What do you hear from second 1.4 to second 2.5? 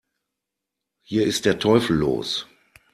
der Teufel los!